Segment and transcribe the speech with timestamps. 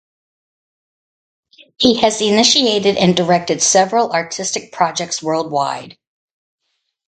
[1.77, 5.95] He has initiated and directed several artistic projects worldwide.